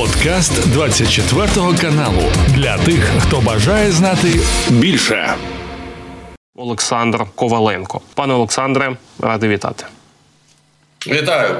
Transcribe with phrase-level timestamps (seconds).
[0.00, 5.34] Подкаст 24 каналу для тих, хто бажає знати більше.
[6.56, 8.00] Олександр Коваленко.
[8.14, 9.84] Пане Олександре, радий вітати.
[11.06, 11.56] Вітаю.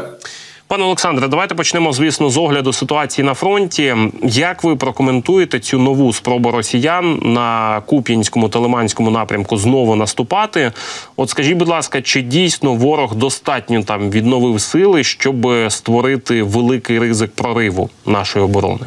[0.70, 3.96] Пане Олександре, давайте почнемо, звісно, з огляду ситуації на фронті.
[4.22, 10.72] Як ви прокоментуєте цю нову спробу росіян на Куп'янському та Лиманському напрямку знову наступати?
[11.16, 17.34] От скажіть, будь ласка, чи дійсно ворог достатньо там відновив сили, щоб створити великий ризик
[17.34, 18.86] прориву нашої оборони?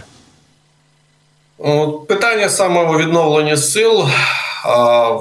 [2.08, 4.06] Питання саме у відновленні сил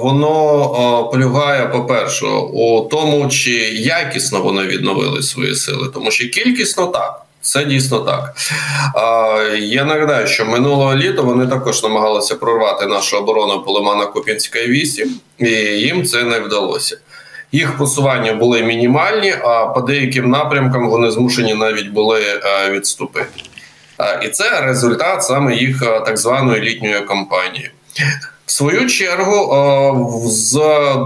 [0.01, 7.19] воно полягає, по-перше, у тому, чи якісно вони відновили свої сили, тому що кількісно так.
[7.41, 8.35] Це дійсно так.
[9.59, 15.07] Я нагадаю, що минулого літа вони також намагалися прорвати нашу оборону по лимана Куп'янської вісі,
[15.37, 16.97] і їм це не вдалося.
[17.51, 22.21] Їх просування були мінімальні, а по деяким напрямкам вони змушені навіть були
[22.71, 23.43] відступити.
[24.25, 27.71] І це результат саме їх так званої літньої кампанії.
[28.53, 30.51] Свою чергу, е, з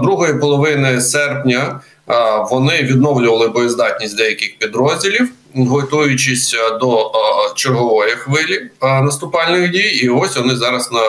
[0.02, 2.14] другої половини серпня е,
[2.50, 7.10] вони відновлювали боєздатність деяких підрозділів, готуючись до е,
[7.54, 10.00] чергової хвилі наступальних дій.
[10.02, 11.00] І ось вони зараз на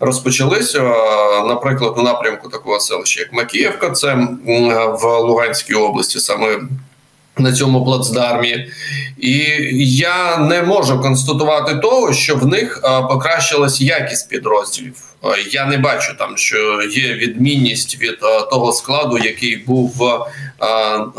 [0.00, 0.82] розпочалися.
[1.48, 4.14] Наприклад, на напрямку такого селища, як Макіївка, це
[5.02, 6.58] в Луганській області, саме
[7.38, 8.68] на цьому плацдармі,
[9.18, 9.38] і
[9.96, 15.13] я не можу констатувати того, що в них покращилась якість підрозділів.
[15.50, 20.02] Я не бачу там, що є відмінність від того складу, який був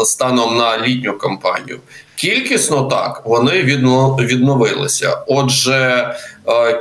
[0.04, 1.80] станом на літню кампанію.
[2.16, 3.52] Кількісно так вони
[4.20, 5.18] відновилися.
[5.28, 6.10] Отже,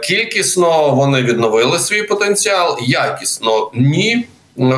[0.05, 4.27] кількісно вони відновили свій потенціал, якісно ні.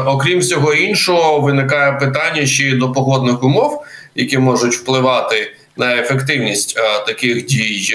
[0.07, 3.83] Окрім всього іншого, виникає питання ще й до погодних умов
[4.17, 7.95] які можуть впливати на ефективність е, таких дій.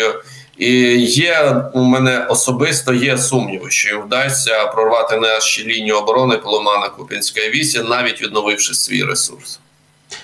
[0.62, 0.72] І
[1.06, 7.50] є у мене особисто є сумніви, що їм вдасться прорвати наші лінії оборони Поломана Купінської
[7.50, 9.60] вісі, навіть відновивши свій ресурс.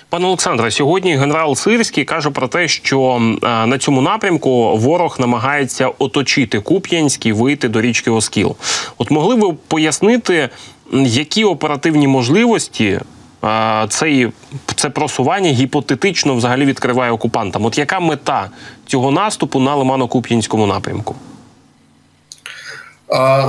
[0.08, 5.88] Пане Олександре, сьогодні генерал Сирський каже про те, що е, на цьому напрямку ворог намагається
[5.98, 8.56] оточити Куп'янський, вийти до річки Оскіл.
[8.98, 10.48] От могли ви пояснити,
[10.92, 13.00] які оперативні можливості
[13.88, 14.28] цей,
[14.74, 17.64] це просування гіпотетично взагалі відкриває окупантам.
[17.64, 18.50] От яка мета
[18.86, 21.14] цього наступу на Лимано-Куп'янському напрямку?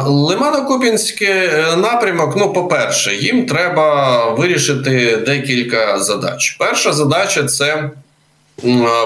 [0.05, 2.35] Лимано-Куп'янський е, напрямок.
[2.37, 6.55] Ну, по-перше, їм треба вирішити декілька задач.
[6.59, 7.89] Перша задача це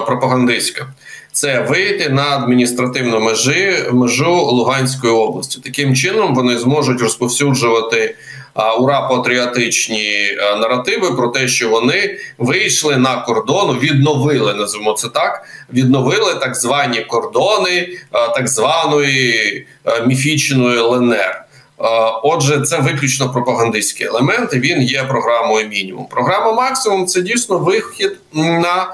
[0.06, 0.86] пропагандистська.
[1.32, 5.60] Це вийти на адміністративну межі межу Луганської області.
[5.64, 8.14] Таким чином вони зможуть розповсюджувати
[8.54, 15.44] ура патріотичні е, наративи про те, що вони вийшли на кордон, відновили називаємо це так.
[15.72, 21.40] Відновили так звані кордони е, так званої е, міфічної ЛНР.
[22.22, 24.54] Отже, це виключно пропагандистський елемент.
[24.54, 26.06] і Він є програмою мінімум.
[26.06, 28.86] Програма максимум це дійсно вихід на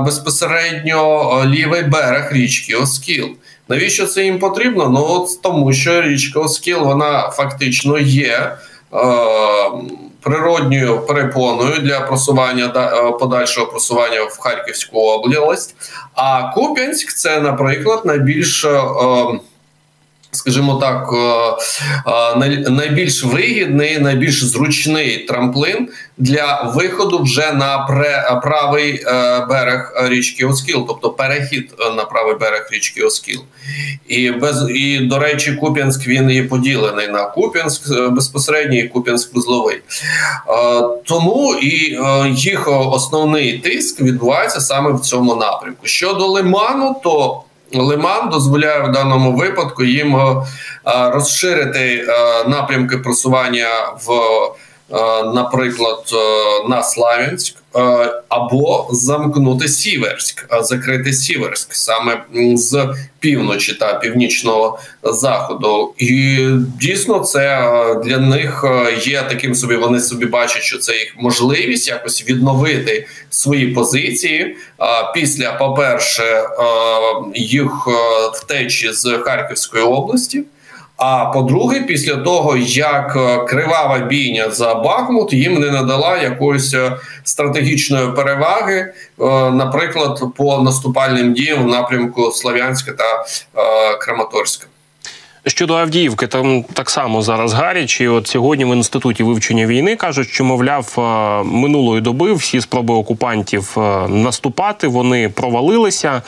[0.00, 3.28] безпосередньо лівий берег річки Оскіл.
[3.68, 4.88] Навіщо це їм потрібно?
[4.88, 8.56] Ну от тому, що річка Оскіл вона фактично є
[10.20, 15.74] природньою перепоною для просування е, подальшого просування в Харківську область.
[16.14, 18.80] А Куп'янськ це, наприклад, найбільш е,
[20.44, 25.88] скажімо так, е, е, найбільш вигідний, найбільш зручний трамплин
[26.18, 27.78] для виходу вже на
[28.42, 33.40] правий е, берег річки Оскіл, тобто перехід на правий берег річки Оскіл.
[34.08, 39.80] І без і до речі, Куп'янськ він є поділений на Куп'янськ безпосередньо і Куп'янськ вузловий.
[41.04, 41.98] Тому і
[42.30, 45.86] їх основний тиск відбувається саме в цьому напрямку.
[45.86, 50.42] Щодо Лиману, то Лиман дозволяє в даному випадку їм е,
[50.86, 53.68] розширити е, напрямки просування
[54.06, 54.10] в
[54.92, 56.04] Е, наприклад,
[56.68, 57.56] на Славянськ,
[58.28, 62.24] або замкнути Сіверськ, закрити Сіверськ саме
[62.54, 65.94] з півночі та північного заходу.
[65.98, 66.38] І
[66.80, 67.58] дійсно, це
[68.04, 68.64] для них
[69.06, 69.76] є таким собі.
[69.76, 74.56] Вони собі бачать, що це їх можливість якось відновити свої позиції.
[75.14, 76.44] Після, по перше,
[77.34, 77.88] їх
[78.34, 80.42] втечі з Харківської області.
[80.96, 86.96] А по-друге, після того як е, кривава бійня за Бахмут їм не надала якоїсь е,
[87.24, 88.92] стратегічної переваги, е,
[89.50, 93.24] наприклад, по наступальним діям в напрямку Слов'янська та
[94.00, 94.66] Краматорська.
[95.46, 98.04] Щодо Авдіївки, там так само зараз гаряче.
[98.04, 101.00] І От сьогодні в інституті вивчення війни кажуть, що мовляв е,
[101.44, 106.22] минулої доби всі спроби окупантів е, наступати вони провалилися.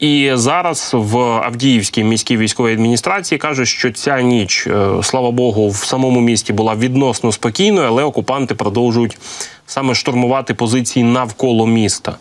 [0.00, 5.76] І зараз в Авдіївській міській військовій адміністрації кажуть, що ця ніч, е, слава Богу, в
[5.76, 9.18] самому місті була відносно спокійною, але окупанти продовжують
[9.66, 12.16] саме штурмувати позиції навколо міста.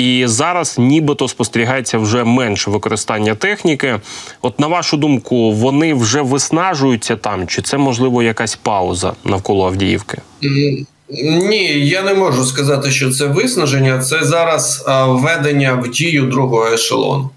[0.00, 4.00] І зараз нібито спостерігається вже менше використання техніки.
[4.42, 10.18] От на вашу думку, вони вже виснажуються там, чи це можливо якась пауза навколо Авдіївки?
[11.22, 13.98] Ні, я не можу сказати, що це виснаження.
[13.98, 17.30] Це зараз введення в дію другого ешелону.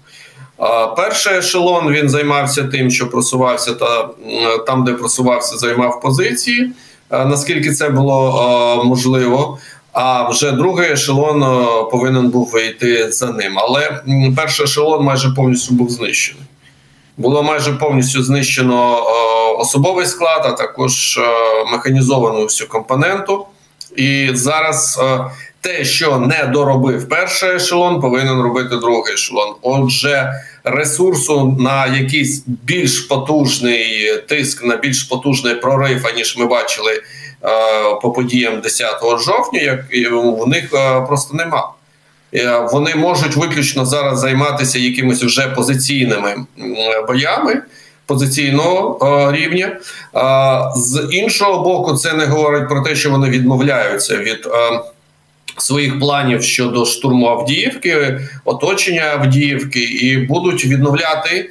[0.96, 4.08] Перший ешелон він займався тим, що просувався та
[4.66, 6.70] там, де просувався, займав позиції.
[7.10, 9.58] Наскільки це було можливо.
[9.94, 11.40] А вже другий ешелон
[11.90, 13.58] повинен був вийти за ним.
[13.58, 14.02] Але
[14.36, 16.42] перший ешелон майже повністю був знищений.
[17.16, 21.20] Було майже повністю знищено е, особовий склад, а також е,
[21.72, 23.46] механізовану всю компоненту.
[23.96, 25.24] І зараз е,
[25.60, 29.54] те, що не доробив перший ешелон, повинен робити другий ешелон.
[29.62, 30.32] Отже,
[30.64, 37.02] ресурсу на якийсь більш потужний тиск, на більш потужний прорив, аніж ми бачили е,
[38.02, 38.86] по подіям 10
[39.26, 39.80] жовтня, як
[40.12, 41.68] в них е, просто нема.
[42.34, 46.34] Е, Вони можуть виключно зараз займатися якимись вже позиційними
[47.08, 47.62] боями
[48.06, 48.98] позиційного
[49.32, 49.76] е, рівня.
[50.76, 54.46] З іншого боку, це не говорить про те, що вони відмовляються від.
[54.46, 54.80] е,
[55.58, 61.50] Своїх планів щодо штурму Авдіївки, оточення Авдіївки, і будуть відновляти е,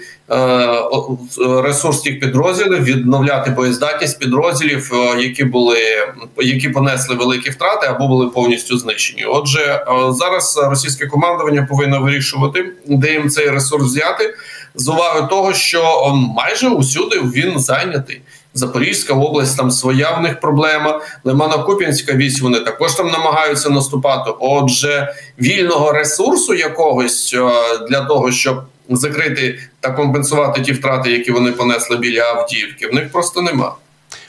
[1.64, 5.78] ресурс тих підрозділів, відновляти боєздатність підрозділів, е, які були
[6.38, 9.26] які понесли великі втрати або були повністю знищені.
[9.26, 14.34] Отже, е, зараз російське командування повинно вирішувати, де їм цей ресурс взяти,
[14.76, 18.22] з увагою того, що майже усюди він зайнятий.
[18.54, 21.02] Запорізька область там своя в них проблема.
[21.24, 24.32] Лимано-Куп'янська вісь вони також там намагаються наступати.
[24.40, 27.40] Отже, вільного ресурсу якогось е,
[27.90, 33.12] для того, щоб закрити та компенсувати ті втрати, які вони понесли біля Авдіївки, в них
[33.12, 33.74] просто нема.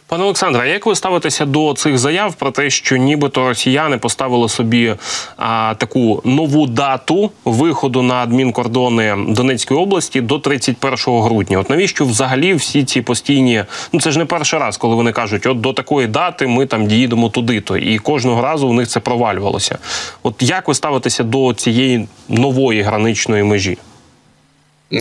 [0.06, 4.95] Пане Олександре, як ви ставитеся до цих заяв про те, що нібито росіяни поставили собі
[5.37, 11.59] а, таку нову дату виходу на адмінкордони Донецької області до 31 грудня?
[11.59, 13.65] От навіщо взагалі всі ці постійні?
[13.93, 16.87] Ну це ж не перший раз, коли вони кажуть, от до такої дати ми там
[16.87, 19.79] діїдемо туди-то, і кожного разу у них це провалювалося.
[20.23, 23.79] От як ви ставитеся до цієї нової граничної межі?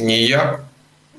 [0.01, 0.59] Ніяк.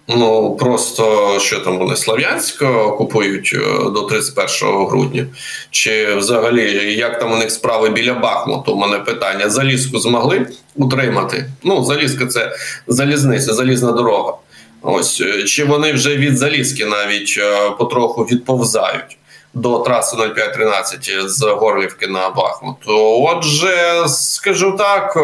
[0.09, 5.27] Ну просто що там вони Слов'янськ окупують е, до 31 грудня,
[5.71, 8.73] чи взагалі як там у них справи біля Бахмуту?
[8.73, 11.51] У мене питання: залізку змогли утримати?
[11.63, 12.53] Ну, залізка це
[12.87, 14.35] залізниця, залізна дорога.
[14.83, 19.19] Ось е, чи вони вже від залізки навіть е, потроху відповзають
[19.55, 22.77] до траси 0513 з Горлівки на Бахмут.
[23.21, 25.19] Отже, скажу так,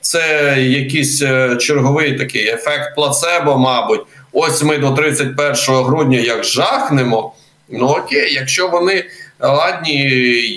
[0.00, 4.02] це якийсь е, черговий такий ефект плацебо, мабуть.
[4.32, 7.32] Ось ми до 31 грудня як жахнемо.
[7.68, 9.04] Ну окей, якщо вони
[9.40, 10.02] ладні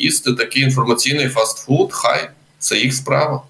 [0.01, 2.29] їсти такий інформаційний фастфуд, хай
[2.59, 3.41] це їх справа.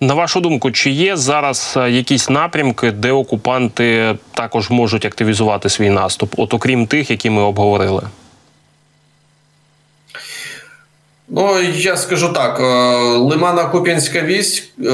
[0.00, 5.90] На вашу думку, чи є зараз е, якісь напрямки, де окупанти також можуть активізувати свій
[5.90, 8.02] наступ, от окрім тих, які ми обговорили?
[11.28, 12.62] Ну, я скажу так: е,
[13.18, 14.90] Лимано-Куп'янська вісь, е,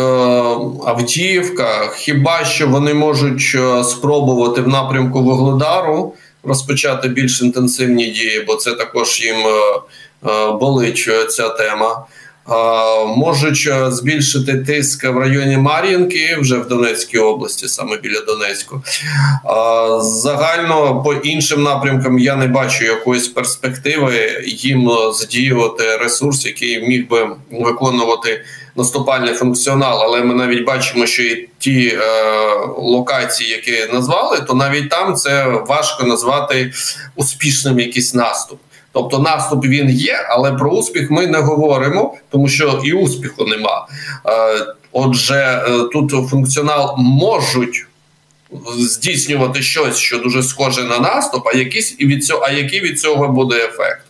[0.87, 8.56] Авдіївка, хіба що вони можуть е, спробувати в напрямку Вугледару розпочати більш інтенсивні дії, бо
[8.56, 9.36] це також їм
[10.58, 12.06] болить ця тема.
[13.17, 18.82] Можуть збільшити тиск в районі Мар'їнки вже в Донецькій області, саме біля Донецьку.
[20.01, 27.29] Загально по іншим напрямкам я не бачу якоїсь перспективи їм задіювати ресурс, який міг би
[27.51, 28.44] виконувати
[28.77, 30.03] наступальний функціонал.
[30.03, 32.01] Але ми навіть бачимо, що і ті е,
[32.79, 36.72] локації, які назвали, то навіть там це важко назвати
[37.17, 38.58] успішним якийсь наступ.
[38.93, 43.87] Тобто наступ він є, але про успіх ми не говоримо, тому що і успіху нема.
[44.93, 47.87] Отже, тут функціонал можуть
[48.79, 53.01] здійснювати щось, що дуже схоже на наступ, а якісь і від цього, а який від
[53.01, 54.05] цього буде ефект.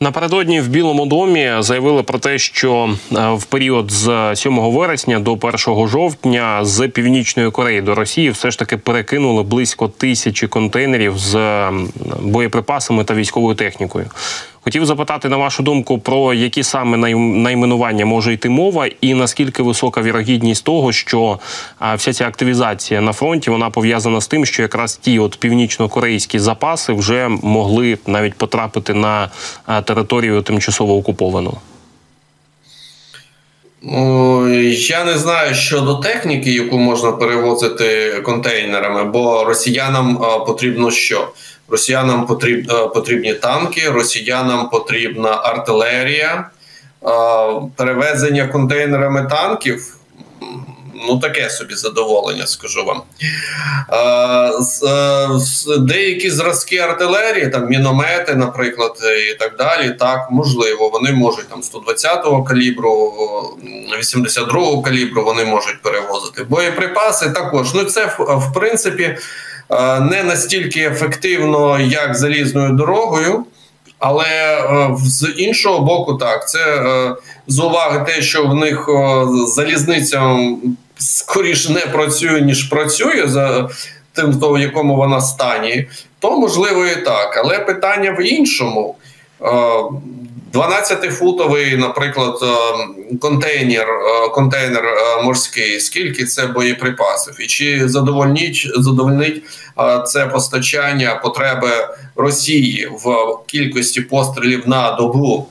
[0.00, 5.88] Напередодні в Білому домі заявили про те, що в період з 7 вересня до 1
[5.88, 11.62] жовтня з північної Кореї до Росії все ж таки перекинули близько тисячі контейнерів з
[12.20, 14.06] боєприпасами та військовою технікою.
[14.64, 20.02] Хотів запитати на вашу думку, про які саме найменування може йти мова, і наскільки висока
[20.02, 21.38] вірогідність того, що
[21.96, 26.92] вся ця активізація на фронті вона пов'язана з тим, що якраз ті от північно-корейські запаси
[26.92, 29.30] вже могли навіть потрапити на
[29.84, 31.58] територію тимчасово окуповану.
[34.88, 41.28] Я не знаю щодо техніки, яку можна перевозити контейнерами, бо росіянам потрібно що?
[41.68, 42.26] Росіянам
[42.94, 46.50] потрібні танки, росіянам потрібна артилерія,
[47.76, 49.98] перевезення контейнерами танків
[51.08, 53.02] ну таке собі задоволення, скажу вам.
[54.88, 58.92] Е, деякі зразки артилерії, там міномети, наприклад,
[59.30, 59.90] і так далі.
[59.90, 63.14] Так, можливо, вони можуть там 120-го калібру,
[64.00, 66.44] 82-го калібру вони можуть перевозити.
[66.44, 67.74] Боєприпаси також.
[67.74, 69.18] Ну це в принципі
[70.00, 73.44] не настільки ефективно, як залізною дорогою.
[73.98, 77.14] Але е, з іншого боку, так це е,
[77.46, 78.88] з уваги те, що в них
[79.46, 80.36] залізниця
[80.98, 83.68] скоріше не працює, ніж працює за
[84.12, 87.42] тим, в якому вона стані, то можливо і так.
[87.44, 88.94] Але питання в іншому.
[90.52, 94.84] 12-футовий, е, наприклад, е, контейнер е, контейнер
[95.24, 99.42] морський, скільки це боєприпасів, і чи задовольнить задовольнить
[100.06, 101.68] це постачання потреби
[102.16, 103.08] Росії в
[103.46, 105.48] кількості пострілів на добу?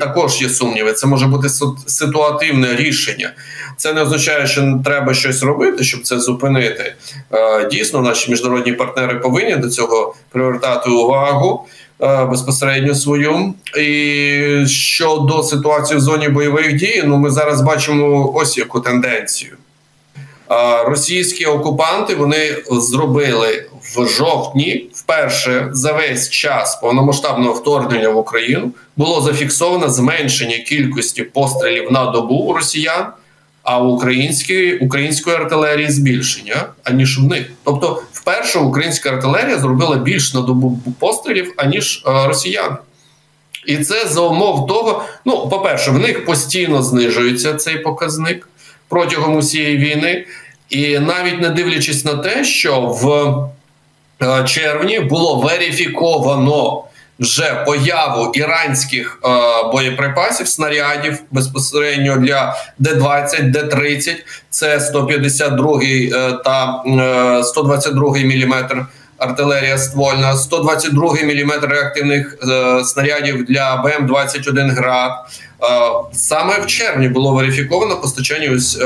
[0.00, 0.92] Також є сумніви.
[0.92, 1.48] Це може бути
[1.86, 3.32] ситуативне рішення.
[3.76, 6.94] Це не означає, що треба щось робити, щоб це зупинити.
[7.32, 13.54] Е, дійсно, наші міжнародні партнери повинні до цього привертати увагу е, безпосередньо свою.
[13.78, 19.56] І щодо ситуації в зоні бойових дій, ну ми зараз бачимо ось яку тенденцію.
[20.86, 29.20] Російські окупанти вони зробили в жовтні, вперше за весь час повномасштабного вторгнення в Україну було
[29.20, 33.06] зафіксовано зменшення кількості пострілів на добу росіян
[33.64, 37.50] а української української артилерії збільшення аніж в них.
[37.64, 42.76] Тобто, вперше українська артилерія зробила більш на добу пострілів аніж е, росіяни.
[43.66, 48.48] І це за умов того, ну по-перше, в них постійно знижується цей показник
[48.88, 50.26] протягом усієї війни,
[50.70, 53.08] і навіть не дивлячись на те, що в
[54.26, 56.84] е, червні було верифіковано
[57.18, 59.28] вже появу іранських е,
[59.72, 64.14] боєприпасів, снарядів безпосередньо для Д-20, Д-30,
[64.50, 66.10] це 152 е,
[66.44, 66.82] та
[67.40, 68.86] е, 122 міліметр
[69.18, 75.12] артилерія ствольна, 122 мм реактивних е, снарядів для БМ-21 град.
[75.62, 75.66] Е,
[76.12, 78.78] саме в червні було верифіковано постачання ось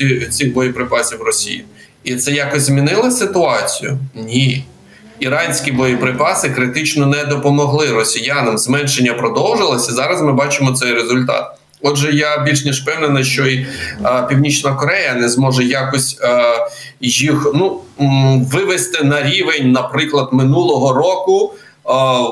[0.00, 1.64] е, цих боєприпасів Росії,
[2.04, 3.98] і це якось змінило ситуацію?
[4.14, 4.64] Ні
[5.20, 8.58] іранські боєприпаси критично не допомогли росіянам.
[8.58, 9.92] Зменшення продовжилося.
[9.92, 11.56] Зараз ми бачимо цей результат.
[11.82, 13.66] Отже, я більш ніж впевнений, що і
[14.02, 16.54] а, Північна Корея не зможе якось а,
[17.00, 17.80] їх ну
[18.52, 21.54] вивести на рівень, наприклад, минулого року.
[21.84, 22.22] А,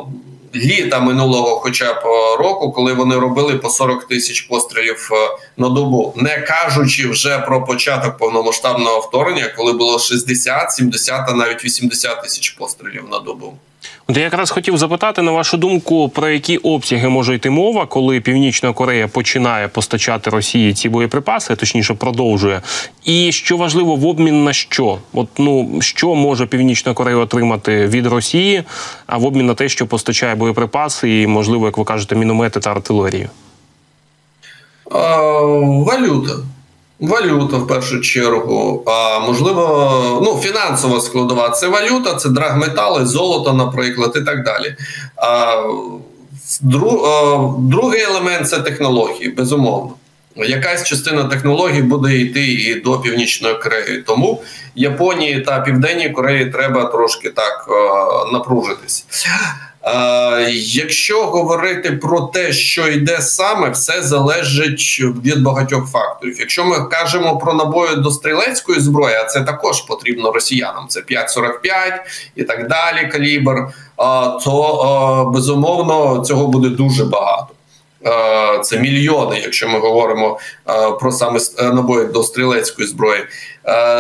[0.55, 2.03] літа минулого, хоча б
[2.39, 5.11] року, коли вони робили по 40 тисяч пострілів
[5.57, 11.65] на добу, не кажучи вже про початок повномасштабного вторгнення, коли було 60, 70, а навіть
[11.65, 13.55] 80 тисяч пострілів на добу.
[14.11, 18.73] Я якраз хотів запитати на вашу думку, про які обсяги може йти мова, коли Північна
[18.73, 22.63] Корея починає постачати Росії ці боєприпаси, точніше продовжує.
[23.05, 24.99] І що важливо, в обмін на що?
[25.13, 28.63] От ну що може Північна Корея отримати від Росії,
[29.07, 32.71] а в обмін на те, що постачає боєприпаси, і можливо, як ви кажете, міномети та
[32.71, 33.29] артилерію?
[34.91, 35.23] А,
[35.63, 36.33] Валюта.
[37.01, 44.13] Валюта в першу чергу, а можливо, ну фінансова складова це валюта, це драгметали, золото, наприклад,
[44.17, 44.77] і так далі.
[45.17, 45.57] А,
[47.59, 49.91] Другий елемент це технології, безумовно.
[50.37, 54.03] Якась частина технологій буде йти і до північної Кореї.
[54.07, 54.43] Тому
[54.75, 57.69] Японії та Південній Кореї треба трошки так
[58.33, 59.07] напружитись.
[60.53, 66.37] Якщо говорити про те, що йде саме, все залежить від багатьох факторів.
[66.41, 70.87] Якщо ми кажемо про набої до стрілецької зброї, а це також потрібно росіянам.
[70.89, 71.25] Це 5,45
[72.37, 73.09] і так далі.
[73.13, 73.57] Калібр,
[74.45, 77.47] то безумовно цього буде дуже багато.
[78.65, 80.39] Це мільйони, якщо ми говоримо
[81.01, 83.21] про саме набої до стрілецької зброї.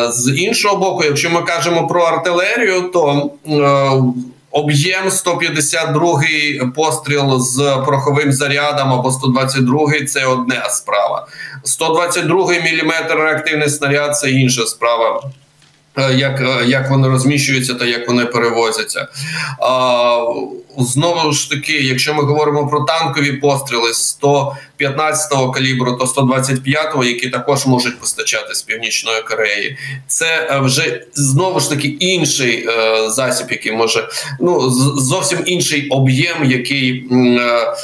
[0.08, 3.30] З іншого боку, якщо ми кажемо про артилерію, то
[4.50, 6.20] Об'єм 152
[6.76, 11.26] постріл з пороховим зарядом або 122 це одна справа.
[11.64, 15.30] 122 мм реактивний снаряд це інша справа.
[15.98, 19.08] Е, як е, як вони розміщуються та як вони перевозяться.
[19.60, 20.18] А,
[20.80, 27.66] Знову ж таки, якщо ми говоримо про танкові постріли 115-го калібру, то 125-го, які також
[27.66, 33.72] можуть постачати з північної Кореї, це е, вже знову ж таки інший е, засіб, який
[33.72, 34.08] може
[34.40, 37.08] ну зовсім інший об'єм, який.
[37.12, 37.74] Е,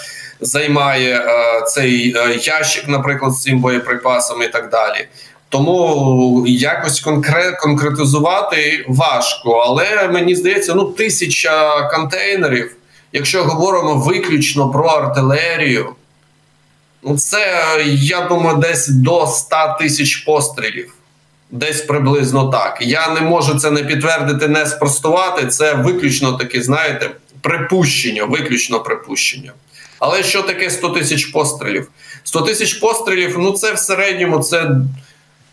[0.40, 5.06] Займає е, цей е, ящик, наприклад, з цим боєприпасом і так далі.
[5.54, 12.76] Тому якось конкрет, конкретизувати важко, але мені здається, ну тисяча контейнерів.
[13.12, 15.88] Якщо говоримо виключно про артилерію,
[17.02, 20.94] ну це я думаю, десь до 100 тисяч пострілів.
[21.50, 22.78] Десь приблизно так.
[22.80, 25.46] Я не можу це не підтвердити, не спростувати.
[25.46, 29.52] Це виключно таке, знаєте, припущення, виключно припущення.
[29.98, 31.88] Але що таке 100 тисяч пострілів?
[32.24, 34.70] 100 тисяч пострілів, ну це в середньому це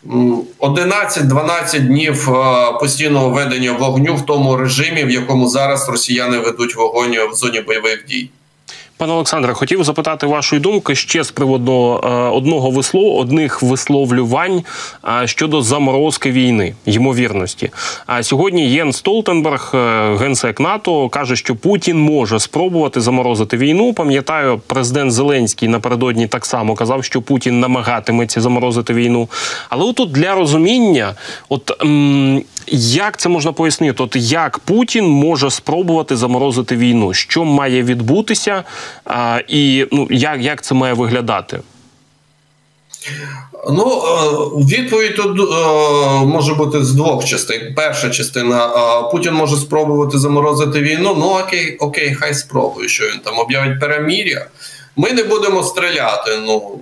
[0.06, 7.16] 11-12 днів е, постійного ведення вогню в тому режимі, в якому зараз росіяни ведуть вогонь
[7.32, 8.30] в зоні бойових дій.
[9.02, 14.62] Пане Олександре, хотів запитати вашої думки ще з приводу е, одного висло, одних висловлювань
[15.22, 17.70] е, щодо заморозки війни, ймовірності.
[18.06, 23.92] А сьогодні Єн Столтенберг, е, генсек НАТО, каже, що Путін може спробувати заморозити війну.
[23.92, 29.28] Пам'ятаю, президент Зеленський напередодні так само казав, що Путін намагатиметься заморозити війну.
[29.68, 31.14] Але отут для розуміння,
[31.48, 34.02] от м як це можна пояснити?
[34.02, 37.14] От як Путін може спробувати заморозити війну?
[37.14, 38.64] Що має відбутися,
[39.04, 41.60] а, і ну як, як це має виглядати?
[43.70, 47.74] Ну, е, відповідь тут е, може бути з двох частин.
[47.76, 51.14] Перша частина е, Путін може спробувати заморозити війну.
[51.18, 54.46] Ну окей, окей, хай спробує, що він там об'явить перемір'я.
[54.96, 56.30] Ми не будемо стріляти.
[56.46, 56.80] Ну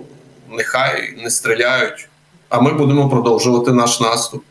[0.49, 2.09] нехай не стріляють,
[2.49, 4.43] а ми будемо продовжувати наш наступ.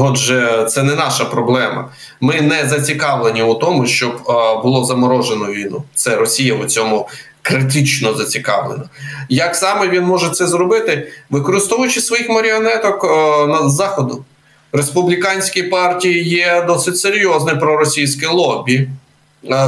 [0.00, 1.88] Отже, це не наша проблема.
[2.20, 4.22] Ми не зацікавлені у тому, щоб
[4.62, 5.82] було заморожено війну.
[5.94, 7.08] Це Росія у цьому
[7.42, 8.84] критично зацікавлена.
[9.28, 13.04] Як саме він може це зробити, використовуючи своїх маріонеток
[13.48, 14.24] на заходу?
[14.72, 18.88] Республіканській партії є досить серйозне проросійське лобі,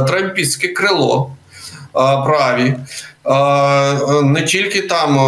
[0.07, 1.31] трампістське крило
[1.93, 2.75] праві.
[4.23, 5.19] Не тільки там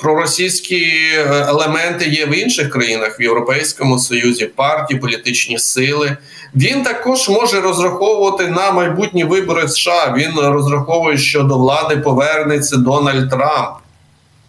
[0.00, 0.92] проросійські
[1.26, 6.16] елементи є в інших країнах в Європейському Союзі, партії, політичні сили.
[6.54, 10.14] Він також може розраховувати на майбутні вибори США.
[10.16, 13.76] Він розраховує, що до влади повернеться Дональд Трамп,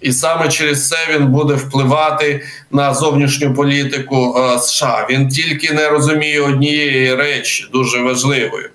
[0.02, 5.08] і саме через це він буде впливати на зовнішню політику США.
[5.10, 8.70] Він тільки не розуміє однієї речі, дуже важливої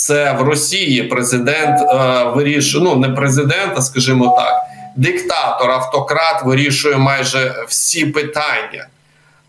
[0.00, 4.62] це в Росії президент е, вирішує, ну не президент, а скажімо так,
[4.96, 8.86] диктатор, автократ вирішує майже всі питання.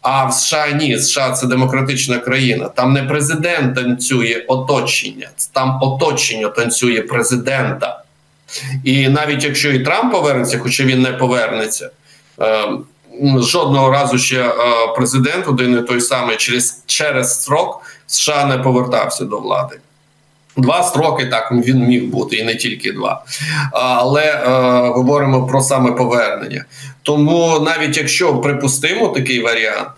[0.02, 2.70] А в США ні, США це демократична країна.
[2.70, 8.04] Там не президент танцює оточення, там оточення танцює президента.
[8.84, 11.90] І навіть якщо і Трамп повернеться, хоча він не повернеться,
[12.42, 12.68] е,
[13.38, 14.54] жодного разу ще е,
[14.96, 19.80] президент один і той самий через через срок США не повертався до влади.
[20.58, 23.24] Два строки так він міг бути, і не тільки два.
[23.72, 24.50] Але е,
[24.90, 26.66] говоримо про саме повернення.
[27.04, 29.90] Тому навіть якщо припустимо такий варіант,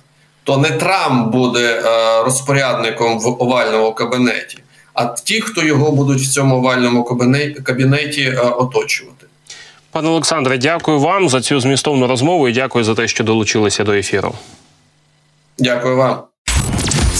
[0.43, 4.57] то не Трамп буде е, розпорядником в овальному кабінеті,
[4.93, 7.03] а ті, хто його будуть в цьому овальному
[7.63, 9.25] кабінеті е, оточувати.
[9.91, 13.93] Пане Олександре, дякую вам за цю змістовну розмову і дякую за те, що долучилися до
[13.93, 14.33] ефіру.
[15.57, 16.23] Дякую вам.